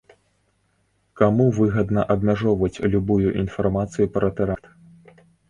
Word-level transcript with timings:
Каму 1.19 1.45
выгадна 1.57 2.05
абмяжоўваць 2.15 2.81
любую 2.95 3.35
інфармацыю 3.45 4.09
пра 4.19 4.33
тэракт? 4.43 4.69